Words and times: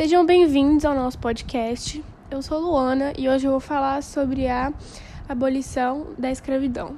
Sejam 0.00 0.24
bem-vindos 0.24 0.84
ao 0.84 0.94
nosso 0.94 1.18
podcast. 1.18 2.04
Eu 2.30 2.40
sou 2.40 2.60
Luana 2.60 3.12
e 3.18 3.28
hoje 3.28 3.48
eu 3.48 3.50
vou 3.50 3.58
falar 3.58 4.00
sobre 4.00 4.46
a 4.46 4.72
abolição 5.28 6.14
da 6.16 6.30
escravidão. 6.30 6.96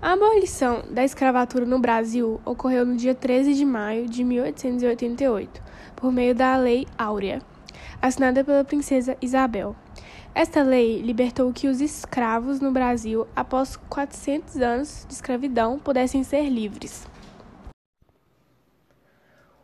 A 0.00 0.14
abolição 0.14 0.82
da 0.90 1.04
escravatura 1.04 1.66
no 1.66 1.78
Brasil 1.78 2.40
ocorreu 2.42 2.86
no 2.86 2.96
dia 2.96 3.14
13 3.14 3.52
de 3.52 3.66
maio 3.66 4.08
de 4.08 4.24
1888, 4.24 5.60
por 5.94 6.10
meio 6.10 6.34
da 6.34 6.56
Lei 6.56 6.86
Áurea, 6.96 7.42
assinada 8.00 8.42
pela 8.42 8.64
princesa 8.64 9.14
Isabel. 9.20 9.76
Esta 10.34 10.62
lei 10.62 11.02
libertou 11.02 11.52
que 11.52 11.68
os 11.68 11.82
escravos 11.82 12.60
no 12.60 12.72
Brasil, 12.72 13.26
após 13.36 13.76
400 13.76 14.56
anos 14.56 15.04
de 15.06 15.12
escravidão, 15.12 15.78
pudessem 15.78 16.24
ser 16.24 16.48
livres. 16.48 17.09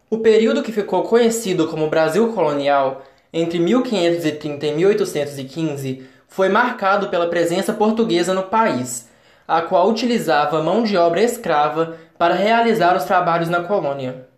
O 0.09 0.18
período 0.18 0.62
que 0.62 0.70
ficou 0.70 1.02
conhecido 1.02 1.66
como 1.66 1.91
Brasil 1.91 2.32
colonial, 2.32 3.02
entre 3.32 3.58
1530 3.58 4.64
e 4.64 4.72
1815, 4.72 6.07
foi 6.29 6.48
marcado 6.48 7.08
pela 7.08 7.26
presença 7.26 7.72
portuguesa 7.72 8.32
no 8.32 8.45
país, 8.45 9.08
a 9.48 9.61
qual 9.62 9.90
utilizava 9.90 10.62
mão 10.62 10.84
de 10.84 10.96
obra 10.96 11.21
escrava 11.21 11.96
para 12.17 12.34
realizar 12.34 12.96
os 12.96 13.03
trabalhos 13.03 13.48
na 13.48 13.64
colônia. 13.64 14.29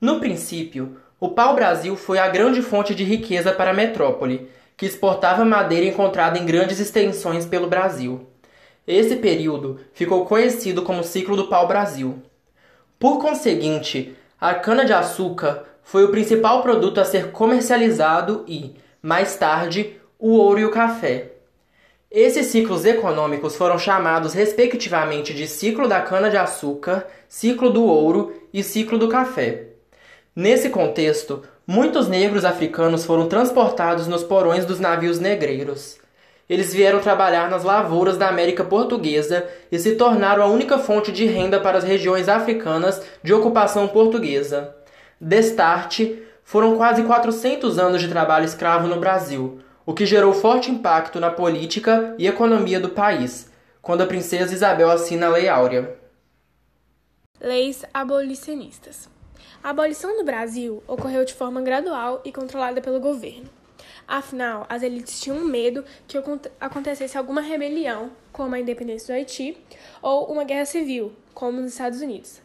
No 0.00 0.20
princípio, 0.20 0.96
o 1.18 1.30
pau-brasil 1.30 1.96
foi 1.96 2.20
a 2.20 2.28
grande 2.28 2.62
fonte 2.62 2.94
de 2.94 3.02
riqueza 3.02 3.50
para 3.50 3.72
a 3.72 3.74
metrópole, 3.74 4.48
que 4.76 4.86
exportava 4.86 5.44
madeira 5.44 5.86
encontrada 5.86 6.38
em 6.38 6.46
grandes 6.46 6.78
extensões 6.78 7.44
pelo 7.44 7.66
Brasil. 7.66 8.28
Esse 8.86 9.16
período 9.16 9.80
ficou 9.92 10.24
conhecido 10.24 10.82
como 10.82 11.02
ciclo 11.02 11.36
do 11.36 11.48
pau-brasil. 11.48 12.22
Por 12.96 13.18
conseguinte, 13.18 14.16
a 14.40 14.54
cana-de-açúcar 14.54 15.64
foi 15.82 16.04
o 16.04 16.10
principal 16.10 16.62
produto 16.62 16.98
a 16.98 17.04
ser 17.04 17.30
comercializado 17.30 18.42
e, 18.48 18.74
mais 19.02 19.36
tarde, 19.36 20.00
o 20.18 20.30
ouro 20.30 20.60
e 20.60 20.64
o 20.64 20.70
café. 20.70 21.32
Esses 22.10 22.46
ciclos 22.46 22.86
econômicos 22.86 23.54
foram 23.54 23.78
chamados 23.78 24.32
respectivamente 24.32 25.34
de 25.34 25.46
ciclo 25.46 25.86
da 25.86 26.00
cana-de-açúcar, 26.00 27.06
ciclo 27.28 27.70
do 27.70 27.84
ouro 27.84 28.34
e 28.52 28.62
ciclo 28.62 28.98
do 28.98 29.08
café. 29.08 29.66
Nesse 30.34 30.70
contexto, 30.70 31.42
muitos 31.66 32.08
negros 32.08 32.44
africanos 32.44 33.04
foram 33.04 33.28
transportados 33.28 34.06
nos 34.06 34.24
porões 34.24 34.64
dos 34.64 34.80
navios 34.80 35.20
negreiros. 35.20 35.99
Eles 36.50 36.74
vieram 36.74 36.98
trabalhar 36.98 37.48
nas 37.48 37.62
lavouras 37.62 38.18
da 38.18 38.28
América 38.28 38.64
Portuguesa 38.64 39.48
e 39.70 39.78
se 39.78 39.94
tornaram 39.94 40.42
a 40.42 40.46
única 40.46 40.80
fonte 40.80 41.12
de 41.12 41.24
renda 41.24 41.60
para 41.60 41.78
as 41.78 41.84
regiões 41.84 42.28
africanas 42.28 43.00
de 43.22 43.32
ocupação 43.32 43.86
portuguesa. 43.86 44.74
Destarte, 45.20 46.20
foram 46.42 46.76
quase 46.76 47.04
400 47.04 47.78
anos 47.78 48.02
de 48.02 48.08
trabalho 48.08 48.44
escravo 48.44 48.88
no 48.88 48.98
Brasil, 48.98 49.60
o 49.86 49.94
que 49.94 50.04
gerou 50.04 50.32
forte 50.32 50.72
impacto 50.72 51.20
na 51.20 51.30
política 51.30 52.16
e 52.18 52.26
economia 52.26 52.80
do 52.80 52.88
país, 52.88 53.48
quando 53.80 54.00
a 54.00 54.06
princesa 54.06 54.52
Isabel 54.52 54.90
assina 54.90 55.26
a 55.26 55.30
Lei 55.30 55.48
Áurea. 55.48 55.96
Leis 57.40 57.84
abolicionistas. 57.94 59.08
A 59.62 59.70
abolição 59.70 60.16
no 60.16 60.24
Brasil 60.24 60.82
ocorreu 60.88 61.24
de 61.24 61.32
forma 61.32 61.60
gradual 61.60 62.20
e 62.24 62.32
controlada 62.32 62.80
pelo 62.80 62.98
governo. 62.98 63.59
Afinal, 64.10 64.66
as 64.68 64.82
elites 64.82 65.20
tinham 65.20 65.38
medo 65.44 65.84
que 66.08 66.18
acontecesse 66.58 67.16
alguma 67.16 67.40
rebelião, 67.40 68.10
como 68.32 68.56
a 68.56 68.58
independência 68.58 69.06
do 69.06 69.16
Haiti, 69.16 69.56
ou 70.02 70.32
uma 70.32 70.42
guerra 70.42 70.64
civil, 70.64 71.12
como 71.32 71.60
nos 71.60 71.74
Estados 71.74 72.00
Unidos. 72.00 72.42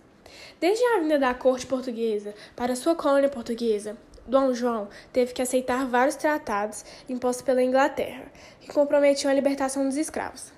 Desde 0.60 0.86
a 0.86 1.00
vinda 1.00 1.18
da 1.18 1.34
corte 1.34 1.66
portuguesa 1.66 2.36
para 2.56 2.76
sua 2.76 2.94
colônia 2.94 3.30
portuguesa, 3.30 3.98
Dom 4.28 4.54
João 4.54 4.90
teve 5.12 5.34
que 5.34 5.42
aceitar 5.42 5.88
vários 5.88 6.16
tratados 6.16 6.86
impostos 7.10 7.44
pela 7.44 7.64
Inglaterra, 7.64 8.32
que 8.62 8.72
comprometiam 8.72 9.32
a 9.32 9.34
libertação 9.34 9.86
dos 9.86 9.98
escravos. 9.98 10.54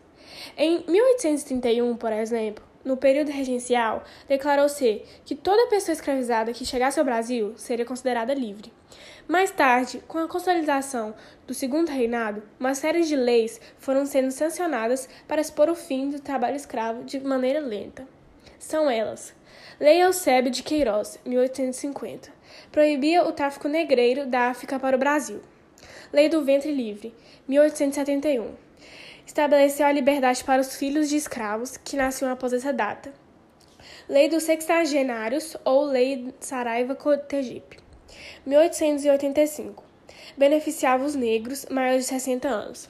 Em 0.57 0.83
1831, 0.89 1.95
por 1.95 2.11
exemplo, 2.11 2.67
no 2.83 2.97
período 2.97 3.31
regencial, 3.31 4.03
declarou-se 4.27 5.03
que 5.25 5.35
toda 5.35 5.69
pessoa 5.69 5.93
escravizada 5.93 6.51
que 6.51 6.65
chegasse 6.65 6.99
ao 6.99 7.05
Brasil 7.05 7.53
seria 7.57 7.85
considerada 7.85 8.33
livre. 8.33 8.73
Mais 9.27 9.51
tarde, 9.51 10.01
com 10.07 10.19
a 10.19 10.27
consolidação 10.27 11.13
do 11.45 11.53
Segundo 11.53 11.89
Reinado, 11.89 12.41
uma 12.57 12.73
série 12.73 13.03
de 13.03 13.13
leis 13.13 13.59
foram 13.77 14.05
sendo 14.05 14.31
sancionadas 14.31 15.09
para 15.27 15.41
expor 15.41 15.69
o 15.69 15.75
fim 15.75 16.09
do 16.09 16.21
trabalho 16.21 16.55
escravo 16.55 17.03
de 17.03 17.19
maneira 17.19 17.59
lenta. 17.59 18.07
São 18.57 18.89
elas: 18.89 19.35
Lei 19.81 20.01
Eusébio 20.01 20.49
de 20.49 20.63
Queiroz, 20.63 21.19
1850, 21.25 22.29
proibia 22.71 23.25
o 23.27 23.33
tráfico 23.33 23.67
negreiro 23.67 24.25
da 24.25 24.47
África 24.47 24.79
para 24.79 24.95
o 24.95 24.99
Brasil. 24.99 25.41
Lei 26.13 26.29
do 26.29 26.45
Ventre 26.45 26.71
Livre, 26.71 27.13
1871, 27.49 28.55
estabeleceu 29.25 29.85
a 29.85 29.91
liberdade 29.91 30.41
para 30.41 30.61
os 30.61 30.77
filhos 30.77 31.09
de 31.09 31.17
escravos 31.17 31.75
que 31.75 31.97
nasciam 31.97 32.31
após 32.31 32.53
essa 32.53 32.71
data. 32.71 33.13
Lei 34.07 34.29
dos 34.29 34.43
Sextagenários 34.43 35.57
ou 35.65 35.83
Lei 35.83 36.33
Saraiva-Cotegipe, 36.39 37.86
1885. 38.45 39.83
Beneficiava 40.37 41.05
os 41.05 41.15
negros 41.15 41.65
maiores 41.69 42.05
de 42.05 42.09
60 42.09 42.47
anos. 42.47 42.89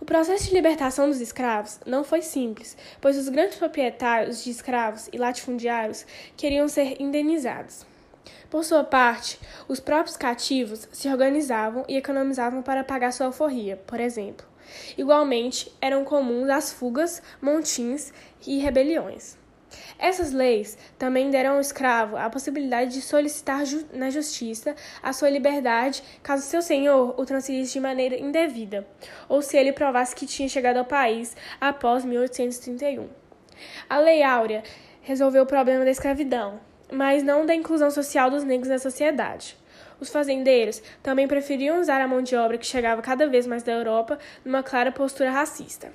O 0.00 0.04
processo 0.04 0.48
de 0.48 0.54
libertação 0.54 1.08
dos 1.08 1.20
escravos 1.20 1.78
não 1.86 2.02
foi 2.02 2.22
simples, 2.22 2.76
pois 3.00 3.16
os 3.16 3.28
grandes 3.28 3.56
proprietários 3.56 4.42
de 4.42 4.50
escravos 4.50 5.08
e 5.12 5.16
latifundiários 5.16 6.04
queriam 6.36 6.66
ser 6.66 7.00
indenizados. 7.00 7.86
Por 8.50 8.64
sua 8.64 8.84
parte, 8.84 9.38
os 9.68 9.80
próprios 9.80 10.16
cativos 10.16 10.88
se 10.92 11.08
organizavam 11.08 11.84
e 11.88 11.96
economizavam 11.96 12.62
para 12.62 12.84
pagar 12.84 13.12
sua 13.12 13.26
alforria, 13.26 13.76
por 13.86 14.00
exemplo. 14.00 14.46
Igualmente, 14.98 15.72
eram 15.80 16.04
comuns 16.04 16.50
as 16.50 16.72
fugas, 16.72 17.22
montins 17.40 18.12
e 18.46 18.58
rebeliões. 18.58 19.38
Essas 19.98 20.32
leis 20.32 20.76
também 20.98 21.30
deram 21.30 21.54
ao 21.54 21.60
escravo 21.60 22.16
a 22.16 22.28
possibilidade 22.28 22.92
de 22.92 23.00
solicitar 23.00 23.64
ju 23.64 23.84
na 23.92 24.10
justiça 24.10 24.74
a 25.02 25.12
sua 25.12 25.30
liberdade 25.30 26.02
caso 26.22 26.42
seu 26.42 26.62
senhor 26.62 27.14
o 27.18 27.24
transferisse 27.24 27.72
de 27.72 27.80
maneira 27.80 28.16
indevida, 28.16 28.86
ou 29.28 29.42
se 29.42 29.56
ele 29.56 29.72
provasse 29.72 30.14
que 30.14 30.26
tinha 30.26 30.48
chegado 30.48 30.78
ao 30.78 30.84
país 30.84 31.36
após 31.60 32.04
1831. 32.04 33.08
A 33.88 33.98
Lei 33.98 34.22
Áurea 34.22 34.62
resolveu 35.02 35.42
o 35.42 35.46
problema 35.46 35.84
da 35.84 35.90
escravidão, 35.90 36.60
mas 36.90 37.22
não 37.22 37.46
da 37.46 37.54
inclusão 37.54 37.90
social 37.90 38.30
dos 38.30 38.44
negros 38.44 38.68
na 38.68 38.78
sociedade. 38.78 39.56
Os 40.00 40.10
fazendeiros 40.10 40.82
também 41.02 41.28
preferiam 41.28 41.80
usar 41.80 42.00
a 42.00 42.08
mão 42.08 42.22
de 42.22 42.34
obra 42.34 42.58
que 42.58 42.66
chegava 42.66 43.00
cada 43.00 43.28
vez 43.28 43.46
mais 43.46 43.62
da 43.62 43.72
Europa 43.72 44.18
numa 44.44 44.62
clara 44.62 44.90
postura 44.90 45.30
racista. 45.30 45.92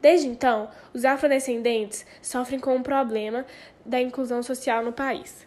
Desde 0.00 0.28
então, 0.28 0.68
os 0.92 1.04
afrodescendentes 1.04 2.04
sofrem 2.20 2.60
com 2.60 2.76
o 2.76 2.82
problema 2.82 3.44
da 3.84 4.00
inclusão 4.00 4.42
social 4.42 4.84
no 4.84 4.92
país. 4.92 5.46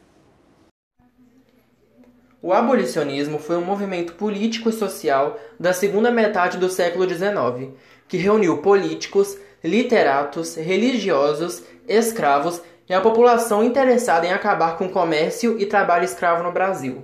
O 2.41 2.53
abolicionismo 2.53 3.37
foi 3.37 3.57
um 3.57 3.65
movimento 3.65 4.13
político 4.13 4.69
e 4.69 4.73
social 4.73 5.37
da 5.59 5.73
segunda 5.73 6.09
metade 6.09 6.57
do 6.57 6.69
século 6.69 7.07
XIX, 7.07 7.73
que 8.07 8.15
reuniu 8.15 8.61
políticos, 8.61 9.37
literatos, 9.61 10.55
religiosos, 10.55 11.63
escravos 11.85 12.61
e 12.87 12.93
a 12.93 13.01
população 13.01 13.61
interessada 13.63 14.25
em 14.25 14.31
acabar 14.31 14.77
com 14.77 14.85
o 14.85 14.91
comércio 14.91 15.59
e 15.59 15.65
trabalho 15.65 16.05
escravo 16.05 16.41
no 16.41 16.51
Brasil. 16.51 17.03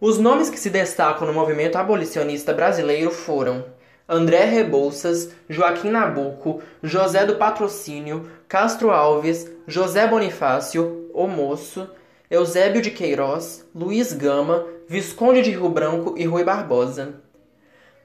Os 0.00 0.18
nomes 0.18 0.50
que 0.50 0.58
se 0.58 0.68
destacam 0.68 1.26
no 1.26 1.32
movimento 1.32 1.76
abolicionista 1.76 2.52
brasileiro 2.52 3.12
foram 3.12 3.64
André 4.06 4.44
Rebouças, 4.44 5.30
Joaquim 5.48 5.88
Nabuco, 5.88 6.60
José 6.82 7.24
do 7.24 7.36
Patrocínio, 7.36 8.28
Castro 8.46 8.90
Alves, 8.90 9.50
José 9.66 10.06
Bonifácio, 10.06 11.08
O 11.14 11.26
Moço, 11.26 11.88
Eusébio 12.30 12.82
de 12.82 12.90
Queiroz, 12.90 13.66
Luiz 13.74 14.12
Gama, 14.12 14.66
Visconde 14.86 15.40
de 15.40 15.50
Rio 15.50 15.70
Branco 15.70 16.14
e 16.18 16.26
Rui 16.26 16.44
Barbosa. 16.44 17.14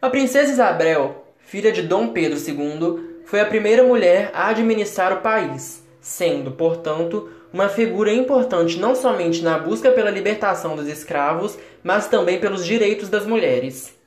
A 0.02 0.10
princesa 0.10 0.50
Isabel, 0.50 1.26
filha 1.38 1.72
de 1.72 1.82
Dom 1.82 2.14
Pedro 2.14 2.40
II, 2.40 3.20
foi 3.26 3.42
a 3.42 3.46
primeira 3.46 3.84
mulher 3.84 4.32
a 4.34 4.48
administrar 4.48 5.12
o 5.12 5.22
país, 5.22 5.84
sendo, 6.00 6.52
portanto, 6.52 7.30
uma 7.52 7.68
figura 7.68 8.14
importante 8.14 8.80
não 8.80 8.96
somente 8.96 9.44
na 9.44 9.60
busca 9.60 9.92
pela 9.92 10.10
libertação 10.10 10.78
dos 10.78 10.88
escravos, 10.88 11.58
mas 11.84 12.08
também 12.08 12.40
pelos 12.40 12.66
direitos 12.66 13.10
das 13.10 13.26
mulheres. 13.26 13.99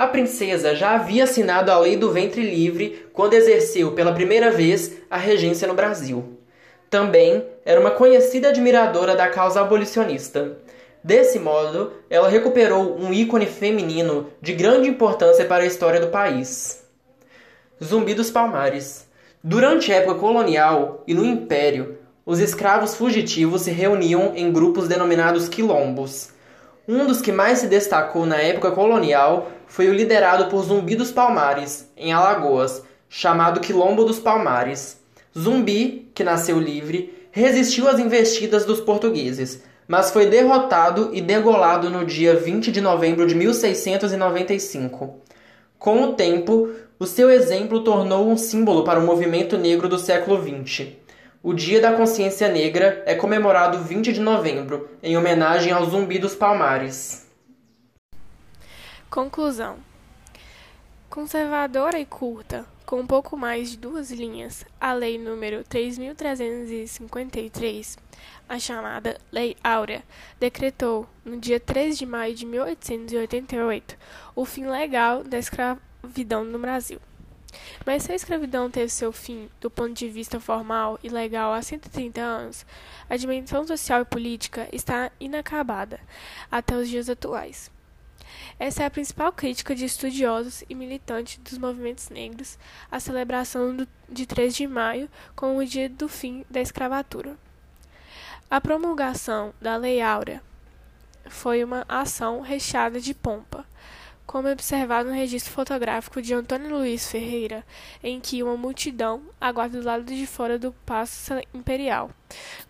A 0.00 0.06
princesa 0.06 0.74
já 0.74 0.92
havia 0.92 1.24
assinado 1.24 1.70
a 1.70 1.78
Lei 1.78 1.94
do 1.94 2.10
Ventre 2.10 2.40
Livre 2.40 3.06
quando 3.12 3.34
exerceu 3.34 3.92
pela 3.92 4.14
primeira 4.14 4.50
vez 4.50 4.92
a 5.10 5.18
regência 5.18 5.68
no 5.68 5.74
Brasil. 5.74 6.38
Também 6.88 7.44
era 7.66 7.78
uma 7.78 7.90
conhecida 7.90 8.48
admiradora 8.48 9.14
da 9.14 9.28
causa 9.28 9.60
abolicionista. 9.60 10.56
Desse 11.04 11.38
modo, 11.38 11.92
ela 12.08 12.30
recuperou 12.30 12.96
um 12.98 13.12
ícone 13.12 13.44
feminino 13.44 14.28
de 14.40 14.54
grande 14.54 14.88
importância 14.88 15.44
para 15.44 15.64
a 15.64 15.66
história 15.66 16.00
do 16.00 16.08
país. 16.08 16.82
Zumbi 17.84 18.14
dos 18.14 18.30
Palmares. 18.30 19.06
Durante 19.44 19.92
a 19.92 19.96
época 19.96 20.18
colonial 20.18 21.04
e 21.06 21.12
no 21.12 21.26
Império, 21.26 21.98
os 22.24 22.40
escravos 22.40 22.94
fugitivos 22.94 23.60
se 23.60 23.70
reuniam 23.70 24.32
em 24.34 24.50
grupos 24.50 24.88
denominados 24.88 25.46
quilombos 25.46 26.30
Um 26.88 27.06
dos 27.06 27.20
que 27.20 27.30
mais 27.30 27.58
se 27.58 27.66
destacou 27.66 28.24
na 28.24 28.38
época 28.38 28.70
colonial 28.70 29.59
foi 29.70 29.88
o 29.88 29.94
liderado 29.94 30.46
por 30.46 30.64
Zumbi 30.64 30.96
dos 30.96 31.12
Palmares, 31.12 31.88
em 31.96 32.12
Alagoas, 32.12 32.82
chamado 33.08 33.60
Quilombo 33.60 34.04
dos 34.04 34.18
Palmares. 34.18 34.98
Zumbi, 35.38 36.10
que 36.12 36.24
nasceu 36.24 36.58
livre, 36.58 37.28
resistiu 37.30 37.88
às 37.88 38.00
investidas 38.00 38.64
dos 38.64 38.80
portugueses, 38.80 39.62
mas 39.86 40.10
foi 40.10 40.26
derrotado 40.26 41.10
e 41.12 41.20
degolado 41.20 41.88
no 41.88 42.04
dia 42.04 42.34
20 42.34 42.72
de 42.72 42.80
novembro 42.80 43.28
de 43.28 43.36
1695. 43.36 45.20
Com 45.78 46.02
o 46.02 46.12
tempo, 46.14 46.70
o 46.98 47.06
seu 47.06 47.30
exemplo 47.30 47.84
tornou 47.84 48.28
um 48.28 48.36
símbolo 48.36 48.82
para 48.82 48.98
o 48.98 49.06
movimento 49.06 49.56
negro 49.56 49.88
do 49.88 50.00
século 50.00 50.36
XX. 50.42 50.88
O 51.44 51.54
Dia 51.54 51.80
da 51.80 51.92
Consciência 51.92 52.48
Negra 52.48 53.04
é 53.06 53.14
comemorado 53.14 53.78
20 53.78 54.12
de 54.12 54.20
novembro, 54.20 54.88
em 55.00 55.16
homenagem 55.16 55.72
ao 55.72 55.84
Zumbi 55.84 56.18
dos 56.18 56.34
Palmares. 56.34 57.29
Conclusão: 59.10 59.78
Conservadora 61.08 61.98
e 61.98 62.06
curta, 62.06 62.64
com 62.86 63.04
pouco 63.04 63.36
mais 63.36 63.72
de 63.72 63.76
duas 63.76 64.12
linhas, 64.12 64.64
a 64.80 64.92
Lei 64.92 65.18
número 65.18 65.64
3.353, 65.64 67.98
a 68.48 68.56
chamada 68.60 69.18
Lei 69.32 69.56
Áurea, 69.64 70.04
decretou, 70.38 71.08
no 71.24 71.36
dia 71.36 71.58
3 71.58 71.98
de 71.98 72.06
maio 72.06 72.36
de 72.36 72.46
1888, 72.46 73.96
o 74.36 74.44
fim 74.44 74.66
legal 74.66 75.24
da 75.24 75.38
escravidão 75.38 76.44
no 76.44 76.60
Brasil. 76.60 77.00
Mas 77.84 78.04
se 78.04 78.12
a 78.12 78.14
escravidão 78.14 78.70
teve 78.70 78.90
seu 78.90 79.10
fim, 79.10 79.50
do 79.60 79.68
ponto 79.68 79.92
de 79.92 80.08
vista 80.08 80.38
formal 80.38 81.00
e 81.02 81.08
legal, 81.08 81.52
há 81.52 81.60
130 81.60 82.20
anos, 82.20 82.64
a 83.08 83.16
dimensão 83.16 83.66
social 83.66 84.02
e 84.02 84.04
política 84.04 84.68
está 84.70 85.10
inacabada 85.18 85.98
até 86.48 86.76
os 86.76 86.88
dias 86.88 87.10
atuais. 87.10 87.72
Essa 88.60 88.82
é 88.82 88.86
a 88.86 88.90
principal 88.90 89.32
crítica 89.32 89.74
de 89.74 89.86
estudiosos 89.86 90.62
e 90.68 90.74
militantes 90.74 91.38
dos 91.38 91.56
movimentos 91.56 92.10
negros 92.10 92.58
à 92.92 93.00
celebração 93.00 93.74
do, 93.74 93.88
de 94.06 94.26
3 94.26 94.54
de 94.54 94.66
maio 94.66 95.08
como 95.34 95.58
o 95.58 95.64
dia 95.64 95.88
do 95.88 96.06
fim 96.10 96.44
da 96.50 96.60
escravatura. 96.60 97.38
A 98.50 98.60
promulgação 98.60 99.54
da 99.62 99.78
Lei 99.78 100.02
Áurea 100.02 100.42
foi 101.26 101.64
uma 101.64 101.86
ação 101.88 102.42
recheada 102.42 103.00
de 103.00 103.14
pompa, 103.14 103.64
como 104.26 104.46
é 104.46 104.52
observado 104.52 105.08
no 105.08 105.14
registro 105.14 105.54
fotográfico 105.54 106.20
de 106.20 106.34
Antônio 106.34 106.76
Luiz 106.76 107.10
Ferreira, 107.10 107.64
em 108.02 108.20
que 108.20 108.42
uma 108.42 108.58
multidão 108.58 109.22
aguarda 109.40 109.80
do 109.80 109.86
lado 109.86 110.04
de 110.04 110.26
fora 110.26 110.58
do 110.58 110.70
Paço 110.84 111.32
Imperial, 111.54 112.10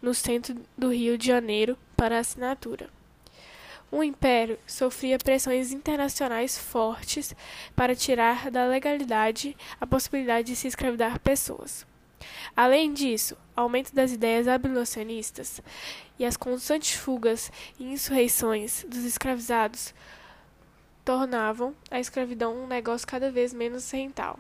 no 0.01 0.15
centro 0.15 0.55
do 0.79 0.93
Rio 0.93 1.19
de 1.19 1.27
Janeiro, 1.27 1.77
para 1.97 2.21
assinatura. 2.21 3.00
O 3.93 4.05
Império 4.05 4.57
sofria 4.67 5.19
pressões 5.19 5.73
internacionais 5.73 6.57
fortes 6.57 7.35
para 7.75 7.97
tirar 7.97 8.49
da 8.49 8.65
legalidade 8.65 9.57
a 9.81 9.87
possibilidade 9.87 10.49
de 10.49 10.57
se 10.57 10.69
escravidar 10.69 11.19
pessoas. 11.19 11.85
Além 12.55 12.93
disso, 12.93 13.37
aumento 13.57 13.93
das 13.93 14.13
ideias 14.13 14.47
abolicionistas 14.47 15.61
e 16.19 16.25
as 16.25 16.37
constantes 16.37 16.95
fugas 16.95 17.51
e 17.81 17.85
insurreições 17.85 18.85
dos 18.89 19.05
escravizados 19.05 19.93
tornavam 21.05 21.75
a 21.91 21.99
escravidão 21.99 22.63
um 22.63 22.67
negócio 22.69 23.09
cada 23.09 23.33
vez 23.33 23.53
menos 23.53 23.91
rental. 23.91 24.39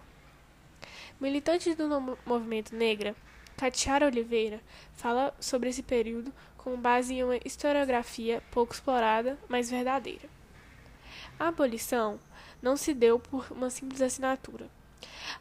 Militante 1.20 1.74
do 1.74 1.88
movimento 2.24 2.74
negra, 2.74 3.16
Catiara 3.56 4.06
Oliveira 4.06 4.60
fala 4.94 5.34
sobre 5.40 5.68
esse 5.68 5.82
período 5.82 6.32
com 6.62 6.76
base 6.76 7.14
em 7.14 7.24
uma 7.24 7.38
historiografia 7.42 8.42
pouco 8.50 8.74
explorada, 8.74 9.38
mas 9.48 9.70
verdadeira. 9.70 10.28
A 11.38 11.48
abolição 11.48 12.20
não 12.60 12.76
se 12.76 12.92
deu 12.92 13.18
por 13.18 13.50
uma 13.50 13.70
simples 13.70 14.02
assinatura. 14.02 14.68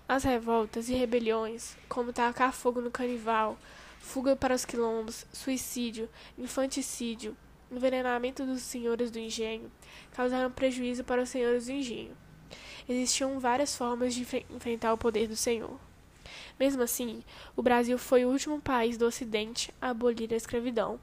As 0.07 0.23
revoltas 0.23 0.87
e 0.87 0.93
rebeliões, 0.93 1.75
como 1.89 2.13
tacar 2.13 2.53
fogo 2.53 2.79
no 2.79 2.89
canival, 2.89 3.57
fuga 3.99 4.33
para 4.33 4.55
os 4.55 4.63
quilombos, 4.63 5.25
suicídio, 5.33 6.09
infanticídio, 6.37 7.35
envenenamento 7.69 8.45
dos 8.45 8.61
senhores 8.61 9.11
do 9.11 9.19
engenho 9.19 9.69
causaram 10.13 10.49
prejuízo 10.49 11.03
para 11.03 11.21
os 11.21 11.29
senhores 11.29 11.65
do 11.65 11.73
engenho. 11.73 12.15
Existiam 12.87 13.39
várias 13.39 13.75
formas 13.75 14.13
de 14.13 14.21
enfrentar 14.49 14.93
o 14.93 14.97
poder 14.97 15.27
do 15.27 15.35
senhor. 15.35 15.77
Mesmo 16.57 16.81
assim, 16.81 17.23
o 17.57 17.61
Brasil 17.61 17.97
foi 17.97 18.23
o 18.23 18.29
último 18.29 18.61
país 18.61 18.97
do 18.97 19.05
Ocidente 19.05 19.73
a 19.81 19.89
abolir 19.89 20.33
a 20.33 20.37
escravidão. 20.37 20.99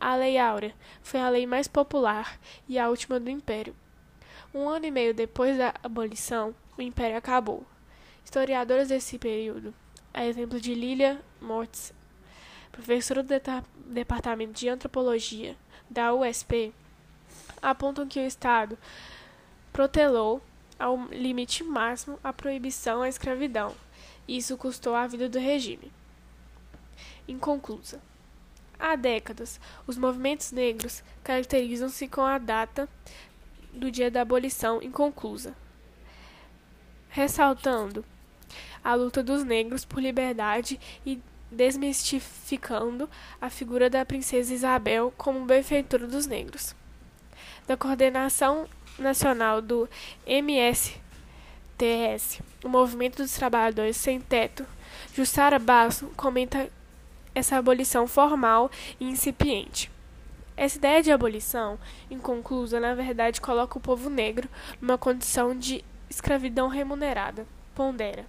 A 0.00 0.16
Lei 0.16 0.38
Áurea 0.38 0.74
foi 1.02 1.20
a 1.20 1.28
lei 1.28 1.46
mais 1.46 1.68
popular 1.68 2.38
e 2.68 2.78
a 2.78 2.88
última 2.88 3.20
do 3.20 3.30
Império. 3.30 3.74
Um 4.54 4.68
ano 4.68 4.86
e 4.86 4.90
meio 4.90 5.12
depois 5.12 5.58
da 5.58 5.74
abolição, 5.82 6.54
o 6.76 6.82
Império 6.82 7.16
acabou. 7.16 7.64
Historiadores 8.24 8.88
desse 8.88 9.18
período, 9.18 9.74
a 10.12 10.24
exemplo 10.24 10.60
de 10.60 10.74
Lilia 10.74 11.20
Mortz, 11.40 11.92
professora 12.72 13.22
do 13.22 13.34
Departamento 13.86 14.52
de 14.52 14.68
Antropologia 14.68 15.56
da 15.88 16.12
USP 16.12 16.72
apontam 17.62 18.06
que 18.06 18.20
o 18.20 18.26
Estado 18.26 18.78
protelou 19.72 20.42
ao 20.78 21.06
limite 21.06 21.64
máximo 21.64 22.18
a 22.22 22.32
proibição 22.32 23.02
à 23.02 23.08
escravidão. 23.08 23.74
Isso 24.28 24.56
custou 24.56 24.94
a 24.94 25.06
vida 25.06 25.28
do 25.28 25.38
regime. 25.38 25.90
Inconclusa. 27.26 28.00
Há 28.78 28.94
décadas, 28.96 29.58
os 29.86 29.96
movimentos 29.96 30.52
negros 30.52 31.02
caracterizam-se 31.24 32.06
com 32.08 32.22
a 32.22 32.38
data 32.38 32.88
do 33.72 33.90
dia 33.90 34.10
da 34.10 34.22
abolição 34.22 34.82
inconclusa, 34.82 35.54
ressaltando 37.08 38.04
a 38.82 38.94
luta 38.94 39.22
dos 39.22 39.44
negros 39.44 39.84
por 39.84 40.00
liberdade 40.00 40.78
e 41.04 41.20
desmistificando 41.50 43.08
a 43.40 43.48
figura 43.50 43.88
da 43.88 44.04
princesa 44.04 44.52
Isabel 44.52 45.12
como 45.16 45.44
benfeitora 45.46 46.06
dos 46.06 46.26
negros. 46.26 46.74
Da 47.66 47.76
coordenação 47.76 48.68
nacional 48.98 49.60
do 49.60 49.88
MSTS, 50.26 51.00
o 52.64 52.68
Movimento 52.68 53.16
dos 53.22 53.32
Trabalhadores 53.32 53.96
Sem 53.96 54.20
Teto, 54.20 54.66
Jussara 55.14 55.58
Basso 55.58 56.10
comenta 56.16 56.70
essa 57.36 57.58
abolição 57.58 58.06
formal 58.06 58.70
e 58.98 59.04
incipiente. 59.04 59.90
Essa 60.56 60.78
ideia 60.78 61.02
de 61.02 61.12
abolição 61.12 61.78
inconclusa, 62.10 62.80
na 62.80 62.94
verdade, 62.94 63.42
coloca 63.42 63.76
o 63.76 63.80
povo 63.80 64.08
negro 64.08 64.48
numa 64.80 64.96
condição 64.96 65.54
de 65.54 65.84
escravidão 66.08 66.66
remunerada, 66.68 67.46
pondera. 67.74 68.24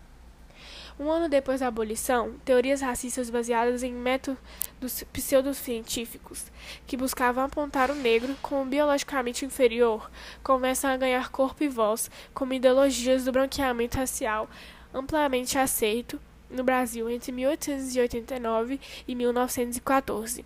Um 0.99 1.09
ano 1.09 1.29
depois 1.29 1.61
da 1.61 1.67
abolição, 1.67 2.33
teorias 2.43 2.81
racistas 2.81 3.29
baseadas 3.29 3.81
em 3.81 3.93
métodos 3.93 5.05
pseudocientíficos, 5.13 6.51
que 6.85 6.97
buscavam 6.97 7.45
apontar 7.45 7.89
o 7.89 7.95
negro 7.95 8.35
como 8.41 8.65
biologicamente 8.65 9.45
inferior, 9.45 10.11
começam 10.43 10.89
a 10.89 10.97
ganhar 10.97 11.29
corpo 11.29 11.63
e 11.63 11.69
voz 11.69 12.11
como 12.33 12.53
ideologias 12.53 13.23
do 13.23 13.31
branqueamento 13.31 13.97
racial 13.97 14.49
amplamente 14.93 15.57
aceito 15.57 16.19
no 16.49 16.63
Brasil 16.63 17.09
entre 17.09 17.31
1889 17.31 18.79
e 19.07 19.15
1914. 19.15 20.45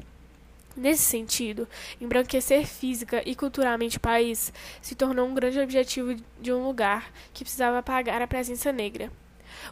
Nesse 0.76 1.04
sentido, 1.04 1.68
embranquecer 2.00 2.66
física 2.66 3.22
e 3.26 3.36
culturalmente 3.36 3.98
o 3.98 4.02
país 4.02 4.54
se 4.82 4.96
tornou 4.96 5.28
um 5.28 5.34
grande 5.34 5.60
objetivo 5.60 6.16
de 6.40 6.54
um 6.54 6.64
lugar 6.64 7.12
que 7.34 7.44
precisava 7.44 7.80
apagar 7.80 8.22
a 8.22 8.28
presença 8.28 8.72
negra 8.72 9.12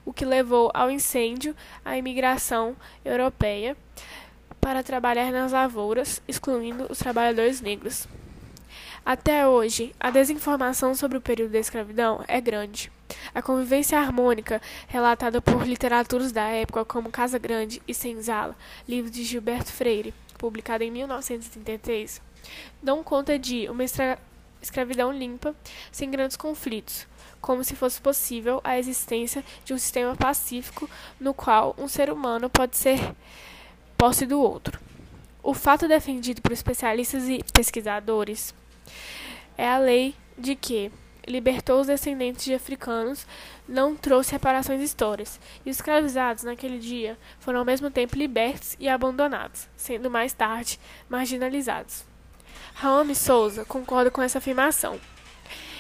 o 0.06 0.14
que 0.14 0.26
levou 0.26 0.72
ao 0.74 0.90
incêndio 0.90 1.56
a 1.84 1.98
imigração 1.98 2.76
europeia 3.04 3.76
para 4.60 4.84
trabalhar 4.84 5.32
nas 5.32 5.52
lavouras, 5.52 6.22
excluindo 6.28 6.88
os 6.90 7.00
trabalhadores 7.00 7.62
negros. 7.62 8.08
Até 9.06 9.48
hoje, 9.48 9.96
a 10.00 10.12
desinformação 10.12 10.94
sobre 10.94 11.18
o 11.18 11.22
período 11.22 11.52
da 11.52 11.60
escravidão 11.60 12.24
é 12.28 12.40
grande. 12.42 12.92
A 13.34 13.42
convivência 13.42 14.00
harmônica, 14.00 14.62
relatada 14.88 15.42
por 15.42 15.66
literaturas 15.66 16.32
da 16.32 16.48
época 16.48 16.86
como 16.86 17.12
Casa 17.12 17.38
Grande 17.38 17.82
e 17.88 17.94
Senzala, 17.94 18.56
livro 18.88 19.10
de 19.10 19.24
Gilberto 19.24 19.72
Freire, 19.72 20.14
publicado 20.38 20.84
em 20.84 20.92
1933, 20.92 22.22
dão 22.82 23.04
conta 23.04 23.38
de 23.38 23.70
uma 23.70 23.84
escravidão 24.62 25.12
limpa, 25.12 25.56
sem 25.92 26.10
grandes 26.10 26.38
conflitos, 26.38 27.08
como 27.42 27.64
se 27.64 27.76
fosse 27.76 28.02
possível 28.02 28.62
a 28.64 28.78
existência 28.78 29.44
de 29.64 29.74
um 29.74 29.78
sistema 29.78 30.16
pacífico 30.16 30.90
no 31.20 31.34
qual 31.34 31.76
um 31.78 31.88
ser 31.88 32.12
humano 32.12 32.50
pode 32.50 32.78
ser 32.78 33.00
posse 33.98 34.26
do 34.26 34.40
outro. 34.40 34.80
O 35.42 35.54
fato 35.54 35.88
defendido 35.88 36.42
por 36.42 36.52
especialistas 36.52 37.28
e 37.28 37.44
pesquisadores 37.54 38.54
é 39.58 39.68
a 39.68 39.78
lei 39.78 40.16
de 40.38 40.56
que 40.56 40.92
libertou 41.30 41.80
os 41.80 41.88
descendentes 41.88 42.44
de 42.44 42.54
africanos 42.54 43.26
não 43.68 43.96
trouxe 43.96 44.32
reparações 44.32 44.82
históricas, 44.82 45.40
e 45.66 45.70
os 45.70 45.78
escravizados 45.78 46.44
naquele 46.44 46.80
dia 46.80 47.18
foram 47.40 47.60
ao 47.60 47.66
mesmo 47.66 47.92
tempo 47.92 48.18
libertos 48.18 48.76
e 48.80 48.90
abandonados, 48.90 49.68
sendo 49.78 50.10
mais 50.10 50.34
tarde 50.34 50.80
marginalizados. 51.08 52.04
Raome 52.74 53.16
Souza 53.16 53.64
concorda 53.66 54.10
com 54.10 54.22
essa 54.22 54.40
afirmação. 54.40 55.00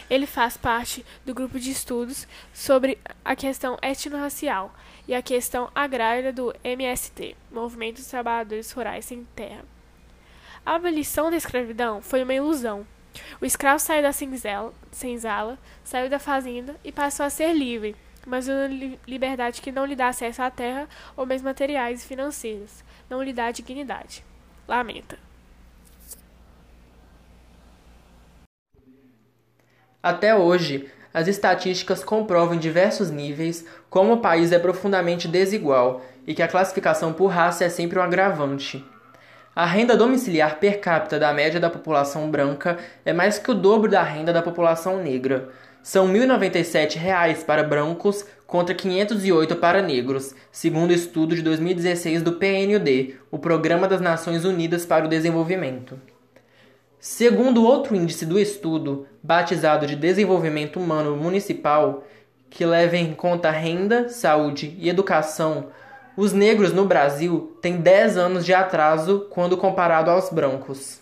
Ele 0.09 0.25
faz 0.25 0.57
parte 0.57 1.05
do 1.25 1.33
grupo 1.33 1.59
de 1.59 1.71
estudos 1.71 2.27
sobre 2.53 2.97
a 3.23 3.35
questão 3.35 3.77
etnorracial 3.81 4.73
e 5.07 5.13
a 5.13 5.21
questão 5.21 5.69
agrária 5.73 6.33
do 6.33 6.53
MST, 6.63 7.35
Movimento 7.51 7.97
dos 7.97 8.07
Trabalhadores 8.07 8.71
Rurais 8.71 9.05
Sem 9.05 9.23
Terra. 9.35 9.63
A 10.65 10.75
abolição 10.75 11.31
da 11.31 11.37
escravidão 11.37 12.01
foi 12.01 12.23
uma 12.23 12.33
ilusão. 12.33 12.85
O 13.41 13.45
escravo 13.45 13.79
saiu 13.79 14.01
da 14.01 14.11
senzala, 14.11 15.57
saiu 15.83 16.09
da 16.09 16.19
fazenda 16.19 16.75
e 16.83 16.91
passou 16.91 17.25
a 17.25 17.29
ser 17.29 17.53
livre, 17.53 17.95
mas 18.25 18.47
uma 18.47 18.67
liberdade 19.07 19.61
que 19.61 19.71
não 19.71 19.85
lhe 19.85 19.95
dá 19.95 20.09
acesso 20.09 20.41
à 20.41 20.51
terra 20.51 20.87
ou 21.15 21.25
bens 21.25 21.41
materiais 21.41 22.03
e 22.03 22.07
financeiros, 22.07 22.83
não 23.09 23.23
lhe 23.23 23.33
dá 23.33 23.51
dignidade. 23.51 24.23
Lamenta. 24.67 25.17
Até 30.01 30.33
hoje, 30.35 30.89
as 31.13 31.27
estatísticas 31.27 32.03
comprovam 32.03 32.55
em 32.55 32.59
diversos 32.59 33.09
níveis 33.09 33.65
como 33.89 34.13
o 34.13 34.21
país 34.21 34.51
é 34.51 34.59
profundamente 34.59 35.27
desigual 35.27 36.01
e 36.25 36.33
que 36.33 36.43
a 36.43 36.47
classificação 36.47 37.11
por 37.11 37.27
raça 37.27 37.65
é 37.65 37.69
sempre 37.69 37.97
um 37.97 38.01
agravante. 38.03 38.85
A 39.55 39.65
renda 39.65 39.97
domiciliar 39.97 40.59
per 40.59 40.79
capita 40.79 41.17
da 41.19 41.33
média 41.33 41.59
da 41.59 41.69
população 41.69 42.29
branca 42.29 42.77
é 43.03 43.11
mais 43.11 43.39
que 43.39 43.51
o 43.51 43.55
dobro 43.55 43.89
da 43.89 44.03
renda 44.03 44.31
da 44.31 44.41
população 44.41 45.01
negra. 45.01 45.49
São 45.81 46.07
R$ 46.07 46.19
1.097 46.19 47.43
para 47.45 47.63
brancos 47.63 48.25
contra 48.45 48.75
508 48.75 49.55
para 49.55 49.81
negros, 49.81 50.35
segundo 50.51 50.91
o 50.91 50.93
estudo 50.93 51.35
de 51.35 51.41
2016 51.41 52.21
do 52.21 52.33
PNUD, 52.33 53.15
o 53.31 53.39
Programa 53.39 53.87
das 53.87 54.01
Nações 54.01 54.45
Unidas 54.45 54.85
para 54.85 55.05
o 55.05 55.09
Desenvolvimento. 55.09 55.99
Segundo 56.99 57.63
outro 57.63 57.95
índice 57.95 58.25
do 58.25 58.39
estudo, 58.39 59.07
batizado 59.23 59.87
de 59.87 59.95
Desenvolvimento 59.95 60.79
Humano 60.79 61.15
Municipal, 61.15 62.03
que 62.49 62.65
leva 62.65 62.97
em 62.97 63.13
conta 63.13 63.49
renda, 63.49 64.09
saúde 64.09 64.75
e 64.77 64.89
educação, 64.89 65.67
os 66.19 66.33
negros 66.33 66.73
no 66.73 66.83
Brasil 66.83 67.57
têm 67.61 67.77
10 67.77 68.17
anos 68.17 68.45
de 68.45 68.53
atraso 68.53 69.27
quando 69.29 69.55
comparado 69.55 70.11
aos 70.11 70.29
brancos. 70.29 70.99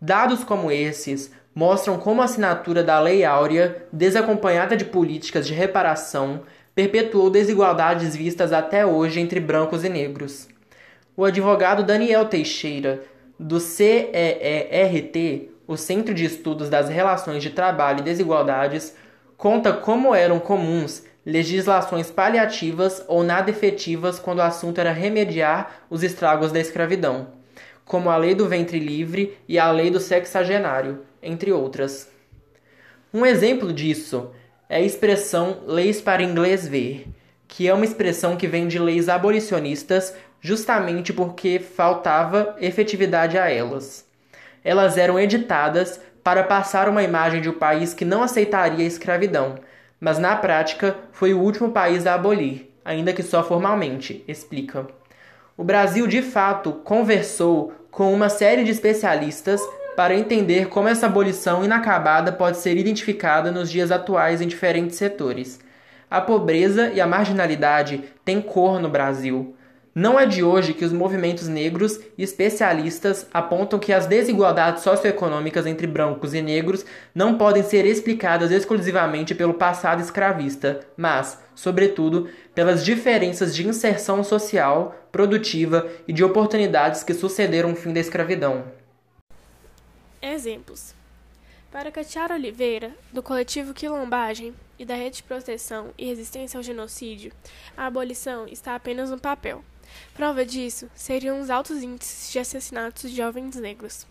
Dados 0.00 0.42
como 0.42 0.72
esses 0.72 1.30
mostram 1.54 1.96
como 1.96 2.20
a 2.20 2.24
assinatura 2.24 2.82
da 2.82 2.98
Lei 2.98 3.24
Áurea, 3.24 3.86
desacompanhada 3.92 4.76
de 4.76 4.84
políticas 4.84 5.46
de 5.46 5.54
reparação, 5.54 6.42
perpetuou 6.74 7.30
desigualdades 7.30 8.16
vistas 8.16 8.52
até 8.52 8.84
hoje 8.84 9.20
entre 9.20 9.38
brancos 9.38 9.84
e 9.84 9.88
negros. 9.88 10.48
O 11.16 11.24
advogado 11.24 11.84
Daniel 11.84 12.24
Teixeira 12.24 13.04
do 13.38 13.60
CEERT, 13.60 15.48
o 15.64 15.76
Centro 15.76 16.12
de 16.12 16.24
Estudos 16.24 16.68
das 16.68 16.88
Relações 16.88 17.40
de 17.40 17.50
Trabalho 17.50 18.00
e 18.00 18.02
Desigualdades, 18.02 18.96
conta 19.36 19.72
como 19.72 20.14
eram 20.14 20.38
comuns 20.38 21.04
legislações 21.24 22.10
paliativas 22.10 23.04
ou 23.06 23.22
nada 23.22 23.50
efetivas 23.50 24.18
quando 24.18 24.38
o 24.38 24.42
assunto 24.42 24.80
era 24.80 24.92
remediar 24.92 25.82
os 25.88 26.02
estragos 26.02 26.50
da 26.50 26.58
escravidão, 26.58 27.28
como 27.84 28.10
a 28.10 28.16
Lei 28.16 28.34
do 28.34 28.48
Ventre 28.48 28.78
Livre 28.78 29.38
e 29.48 29.58
a 29.58 29.70
Lei 29.70 29.90
do 29.90 30.00
Sexagenário, 30.00 31.02
entre 31.22 31.52
outras. 31.52 32.10
Um 33.14 33.24
exemplo 33.24 33.72
disso 33.72 34.30
é 34.68 34.76
a 34.76 34.80
expressão 34.80 35.60
leis 35.66 36.00
para 36.00 36.22
inglês 36.22 36.66
ver, 36.66 37.06
que 37.46 37.68
é 37.68 37.74
uma 37.74 37.84
expressão 37.84 38.36
que 38.36 38.48
vem 38.48 38.66
de 38.66 38.78
leis 38.78 39.08
abolicionistas 39.08 40.14
justamente 40.40 41.12
porque 41.12 41.60
faltava 41.60 42.56
efetividade 42.58 43.38
a 43.38 43.48
elas. 43.48 44.04
Elas 44.64 44.96
eram 44.96 45.18
editadas 45.18 46.00
para 46.22 46.44
passar 46.44 46.88
uma 46.88 47.02
imagem 47.02 47.40
de 47.40 47.48
um 47.48 47.54
país 47.54 47.92
que 47.94 48.04
não 48.04 48.22
aceitaria 48.22 48.84
a 48.84 48.88
escravidão, 48.88 49.56
mas 50.00 50.18
na 50.18 50.36
prática 50.36 50.96
foi 51.12 51.32
o 51.34 51.40
último 51.40 51.70
país 51.70 52.06
a 52.06 52.14
abolir, 52.14 52.72
ainda 52.84 53.12
que 53.12 53.22
só 53.22 53.42
formalmente, 53.42 54.24
explica. 54.26 54.86
O 55.56 55.64
Brasil 55.64 56.06
de 56.06 56.22
fato 56.22 56.72
conversou 56.84 57.72
com 57.90 58.12
uma 58.12 58.28
série 58.28 58.64
de 58.64 58.70
especialistas 58.70 59.60
para 59.94 60.14
entender 60.14 60.68
como 60.68 60.88
essa 60.88 61.06
abolição 61.06 61.64
inacabada 61.64 62.32
pode 62.32 62.56
ser 62.56 62.76
identificada 62.76 63.52
nos 63.52 63.70
dias 63.70 63.90
atuais 63.90 64.40
em 64.40 64.48
diferentes 64.48 64.96
setores. 64.96 65.60
A 66.10 66.20
pobreza 66.20 66.88
e 66.88 67.00
a 67.00 67.06
marginalidade 67.06 68.04
têm 68.24 68.40
cor 68.40 68.80
no 68.80 68.88
Brasil. 68.88 69.54
Não 69.94 70.18
é 70.18 70.24
de 70.24 70.42
hoje 70.42 70.72
que 70.72 70.86
os 70.86 70.92
movimentos 70.92 71.48
negros 71.48 72.00
e 72.16 72.22
especialistas 72.22 73.26
apontam 73.32 73.78
que 73.78 73.92
as 73.92 74.06
desigualdades 74.06 74.82
socioeconômicas 74.82 75.66
entre 75.66 75.86
brancos 75.86 76.32
e 76.32 76.40
negros 76.40 76.86
não 77.14 77.36
podem 77.36 77.62
ser 77.62 77.84
explicadas 77.84 78.50
exclusivamente 78.50 79.34
pelo 79.34 79.52
passado 79.52 80.00
escravista, 80.00 80.80
mas, 80.96 81.38
sobretudo, 81.54 82.30
pelas 82.54 82.82
diferenças 82.82 83.54
de 83.54 83.68
inserção 83.68 84.24
social, 84.24 84.96
produtiva 85.12 85.86
e 86.08 86.12
de 86.12 86.24
oportunidades 86.24 87.04
que 87.04 87.12
sucederam 87.12 87.72
o 87.72 87.76
fim 87.76 87.92
da 87.92 88.00
escravidão. 88.00 88.64
Exemplos. 90.22 90.94
Para 91.70 91.90
Catiara 91.90 92.34
Oliveira, 92.34 92.94
do 93.12 93.22
coletivo 93.22 93.74
Quilombagem 93.74 94.54
e 94.78 94.86
da 94.86 94.94
Rede 94.94 95.16
de 95.16 95.22
Proteção 95.22 95.88
e 95.98 96.06
Resistência 96.06 96.56
ao 96.56 96.62
Genocídio, 96.62 97.30
a 97.76 97.86
abolição 97.86 98.46
está 98.46 98.74
apenas 98.74 99.10
no 99.10 99.18
papel. 99.18 99.62
Prova 100.14 100.44
disso 100.44 100.90
seriam 100.94 101.40
os 101.40 101.50
altos 101.50 101.82
índices 101.82 102.32
de 102.32 102.38
assassinatos 102.38 103.10
de 103.10 103.16
jovens 103.16 103.56
negros. 103.56 104.06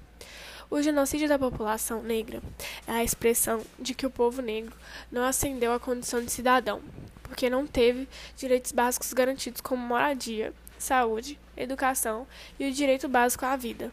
O 0.69 0.81
genocídio 0.81 1.27
da 1.27 1.38
população 1.38 2.01
negra 2.01 2.41
é 2.88 2.91
a 2.91 3.03
expressão 3.03 3.61
de 3.77 3.93
que 3.93 4.05
o 4.05 4.09
povo 4.09 4.41
negro 4.41 4.73
não 5.11 5.23
ascendeu 5.23 5.73
à 5.73 5.79
condição 5.79 6.23
de 6.23 6.31
cidadão, 6.31 6.81
porque 7.23 7.50
não 7.50 7.67
teve 7.67 8.07
direitos 8.38 8.71
básicos 8.71 9.11
garantidos 9.11 9.59
como 9.59 9.85
moradia, 9.85 10.53
saúde, 10.77 11.38
educação 11.57 12.25
e 12.59 12.69
o 12.69 12.71
direito 12.71 13.09
básico 13.09 13.45
à 13.45 13.55
vida. 13.55 13.91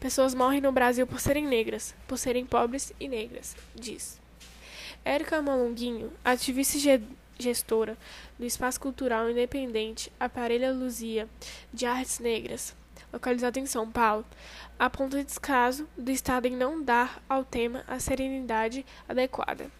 Pessoas 0.00 0.34
morrem 0.34 0.60
no 0.60 0.72
Brasil 0.72 1.06
por 1.06 1.20
serem 1.20 1.46
negras, 1.46 1.94
por 2.06 2.18
serem 2.18 2.44
pobres 2.44 2.92
e 3.00 3.08
negras, 3.08 3.56
diz. 3.74 4.20
Érica 5.04 5.40
Malunguinho, 5.40 6.12
ativista 6.24 6.78
gestora 7.38 7.96
do 8.38 8.44
Espaço 8.44 8.80
Cultural 8.80 9.30
Independente 9.30 10.12
Aparelha 10.18 10.72
Luzia 10.72 11.28
de 11.72 11.86
Artes 11.86 12.18
Negras, 12.18 12.74
localizado 13.12 13.58
em 13.58 13.66
São 13.66 13.90
Paulo, 13.90 14.24
aponta 14.78 15.22
descaso 15.22 15.88
do 15.96 16.10
Estado 16.10 16.46
em 16.46 16.56
não 16.56 16.82
dar 16.82 17.22
ao 17.28 17.44
tema 17.44 17.84
a 17.86 17.98
serenidade 17.98 18.84
adequada. 19.08 19.70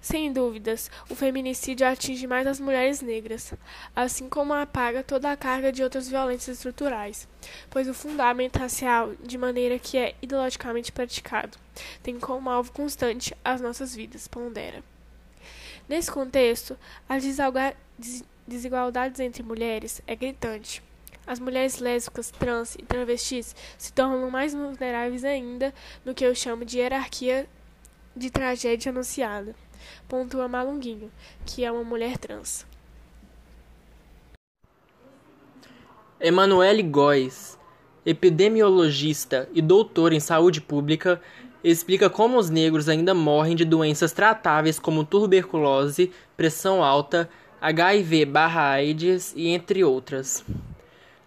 Sem 0.00 0.32
dúvidas, 0.32 0.90
o 1.10 1.14
feminicídio 1.14 1.86
atinge 1.86 2.26
mais 2.26 2.46
as 2.46 2.60
mulheres 2.60 3.00
negras, 3.00 3.52
assim 3.94 4.28
como 4.28 4.54
apaga 4.54 5.02
toda 5.02 5.30
a 5.30 5.36
carga 5.36 5.72
de 5.72 5.82
outras 5.82 6.08
violências 6.08 6.56
estruturais, 6.56 7.28
pois 7.68 7.88
o 7.88 7.94
fundamento 7.94 8.58
racial, 8.58 9.12
de 9.22 9.36
maneira 9.36 9.78
que 9.78 9.98
é 9.98 10.14
ideologicamente 10.22 10.92
praticado, 10.92 11.58
tem 12.02 12.18
como 12.18 12.48
alvo 12.48 12.72
constante 12.72 13.36
as 13.44 13.60
nossas 13.60 13.94
vidas, 13.94 14.28
pondera. 14.28 14.82
Nesse 15.88 16.10
contexto, 16.10 16.76
as 17.08 17.24
desigualdades 18.46 19.20
entre 19.20 19.42
mulheres 19.42 20.02
é 20.06 20.14
gritante. 20.14 20.82
As 21.26 21.38
mulheres 21.38 21.78
lésbicas, 21.78 22.30
trans 22.30 22.74
e 22.74 22.82
travestis 22.82 23.54
se 23.76 23.92
tornam 23.92 24.30
mais 24.30 24.54
vulneráveis 24.54 25.24
ainda 25.24 25.74
no 26.04 26.14
que 26.14 26.24
eu 26.24 26.34
chamo 26.34 26.64
de 26.64 26.78
hierarquia 26.78 27.46
de 28.14 28.30
tragédia 28.30 28.90
anunciada, 28.90 29.54
pontua 30.08 30.48
Malunguinho, 30.48 31.10
que 31.46 31.64
é 31.64 31.70
uma 31.70 31.84
mulher 31.84 32.18
trans. 32.18 32.66
Emanuele 36.20 36.82
Góes, 36.82 37.56
epidemiologista 38.04 39.48
e 39.54 39.62
doutora 39.62 40.14
em 40.14 40.20
saúde 40.20 40.60
pública, 40.60 41.20
explica 41.62 42.08
como 42.08 42.38
os 42.38 42.50
negros 42.50 42.88
ainda 42.88 43.14
morrem 43.14 43.56
de 43.56 43.64
doenças 43.64 44.12
tratáveis 44.12 44.78
como 44.78 45.04
tuberculose, 45.04 46.12
pressão 46.36 46.82
alta, 46.82 47.28
HIV/AIDS 47.60 49.34
e 49.36 49.48
entre 49.48 49.82
outras. 49.84 50.44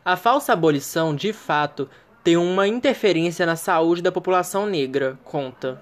A 0.04 0.16
falsa 0.16 0.54
abolição, 0.54 1.16
de 1.16 1.32
fato, 1.32 1.90
tem 2.24 2.38
uma 2.38 2.68
interferência 2.68 3.46
na 3.46 3.56
saúde 3.56 4.02
da 4.02 4.12
população 4.12 4.66
negra, 4.66 5.18
conta. 5.24 5.82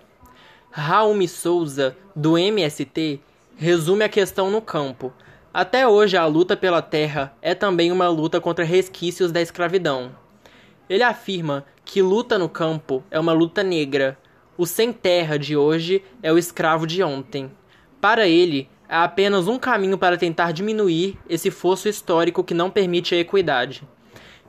Raul 0.72 1.28
Souza, 1.28 1.96
do 2.16 2.38
MST, 2.38 3.20
resume 3.56 4.04
a 4.04 4.10
questão 4.10 4.50
no 4.50 4.62
campo. 4.62 5.14
Até 5.54 5.88
hoje, 5.88 6.16
a 6.16 6.26
luta 6.26 6.56
pela 6.56 6.82
terra 6.82 7.34
é 7.42 7.56
também 7.56 7.92
uma 7.92 8.08
luta 8.08 8.40
contra 8.40 8.64
resquícios 8.64 9.32
da 9.32 9.42
escravidão. 9.42 10.12
Ele 10.90 11.04
afirma 11.04 11.66
que 11.84 12.02
luta 12.02 12.38
no 12.38 12.48
campo 12.48 13.04
é 13.10 13.20
uma 13.20 13.34
luta 13.34 13.64
negra, 13.64 14.18
o 14.60 14.66
sem 14.66 14.92
terra 14.92 15.40
de 15.40 15.56
hoje 15.56 16.04
é 16.22 16.34
o 16.34 16.38
escravo 16.38 16.86
de 16.86 17.02
ontem. 17.02 17.50
Para 18.02 18.28
ele, 18.28 18.68
há 18.90 19.06
apenas 19.06 19.48
um 19.48 19.58
caminho 19.58 19.98
para 19.98 20.18
tentar 20.18 20.52
diminuir 20.52 21.18
esse 21.30 21.50
fosso 21.50 21.88
histórico 21.88 22.44
que 22.44 22.54
não 22.54 22.70
permite 22.70 23.16
a 23.16 23.18
equidade. 23.18 23.88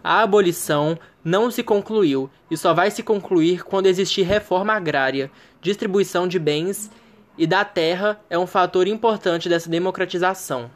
A 0.02 0.20
abolição 0.20 0.98
não 1.22 1.48
se 1.48 1.62
concluiu 1.62 2.28
e 2.50 2.56
só 2.56 2.74
vai 2.74 2.90
se 2.90 3.04
concluir 3.04 3.62
quando 3.62 3.86
existir 3.86 4.22
reforma 4.22 4.72
agrária, 4.72 5.30
distribuição 5.60 6.26
de 6.26 6.40
bens 6.40 6.90
e 7.38 7.46
da 7.46 7.64
terra 7.64 8.20
é 8.28 8.36
um 8.36 8.48
fator 8.48 8.88
importante 8.88 9.48
dessa 9.48 9.70
democratização. 9.70 10.72